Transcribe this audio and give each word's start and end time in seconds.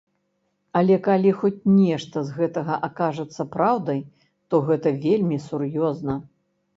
Але 0.79 0.95
калі 1.07 1.33
хоць 1.41 1.67
нешта 1.73 2.23
з 2.29 2.33
гэтага 2.37 2.77
акажацца 2.87 3.45
праўдай, 3.57 4.01
то 4.49 4.55
гэта 4.71 4.95
вельмі 5.05 5.37
сур'ёзна. 5.47 6.17